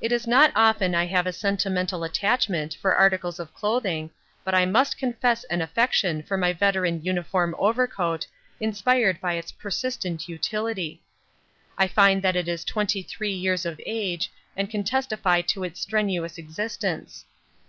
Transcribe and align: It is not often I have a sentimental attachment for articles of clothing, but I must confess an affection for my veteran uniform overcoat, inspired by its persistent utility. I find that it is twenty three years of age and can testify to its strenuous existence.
It 0.00 0.12
is 0.12 0.28
not 0.28 0.52
often 0.54 0.94
I 0.94 1.06
have 1.06 1.26
a 1.26 1.32
sentimental 1.32 2.04
attachment 2.04 2.74
for 2.76 2.94
articles 2.94 3.40
of 3.40 3.52
clothing, 3.52 4.12
but 4.44 4.54
I 4.54 4.64
must 4.66 4.96
confess 4.96 5.42
an 5.50 5.60
affection 5.60 6.22
for 6.22 6.36
my 6.36 6.52
veteran 6.52 7.02
uniform 7.02 7.56
overcoat, 7.58 8.28
inspired 8.60 9.20
by 9.20 9.32
its 9.34 9.50
persistent 9.50 10.28
utility. 10.28 11.02
I 11.76 11.88
find 11.88 12.22
that 12.22 12.36
it 12.36 12.46
is 12.46 12.62
twenty 12.64 13.02
three 13.02 13.32
years 13.34 13.66
of 13.66 13.80
age 13.84 14.30
and 14.56 14.70
can 14.70 14.84
testify 14.84 15.40
to 15.42 15.64
its 15.64 15.80
strenuous 15.80 16.38
existence. 16.38 17.24